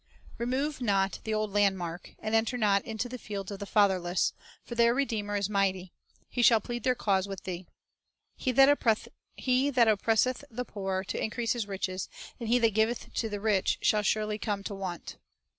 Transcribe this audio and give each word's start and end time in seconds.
6 0.29 0.39
"Remove 0.39 0.81
not 0.81 1.19
the 1.25 1.33
old 1.35 1.53
landmark; 1.53 2.15
and 2.17 2.33
enter 2.33 2.57
not 2.57 2.83
into 2.85 3.07
the 3.07 3.19
fields 3.19 3.51
of 3.51 3.59
the 3.59 3.67
fatherless; 3.67 4.33
for 4.63 4.73
their 4.73 4.95
Redeemer 4.95 5.35
is 5.35 5.47
mighty; 5.47 5.93
He 6.27 6.41
shall 6.41 6.59
plead 6.59 6.81
their 6.81 6.95
cause 6.95 7.27
with 7.27 7.43
thee." 7.43 7.67
"He 8.35 8.51
that 8.51 8.67
oppresseth 8.67 10.43
the 10.49 10.65
poor 10.65 11.03
to 11.03 11.23
increase 11.23 11.53
his 11.53 11.67
riches, 11.67 12.09
and 12.39 12.49
he 12.49 12.57
that 12.57 12.73
giveth 12.73 13.13
to 13.13 13.29
the 13.29 13.39
rich, 13.39 13.77
shall 13.83 14.01
surely 14.01 14.39
come 14.39 14.63
to 14.63 14.73
want." 14.73 15.17